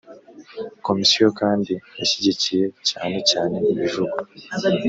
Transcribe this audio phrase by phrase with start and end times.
[0.85, 4.21] komisiyo kandi yashyigikiye cyane cyane ibivugwa